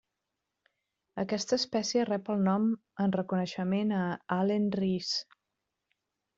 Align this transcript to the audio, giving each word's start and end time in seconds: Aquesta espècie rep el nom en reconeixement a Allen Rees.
Aquesta 1.23 1.59
espècie 1.61 2.07
rep 2.09 2.33
el 2.37 2.41
nom 2.49 2.67
en 3.05 3.15
reconeixement 3.19 3.95
a 4.01 4.03
Allen 4.41 4.69
Rees. 4.81 5.15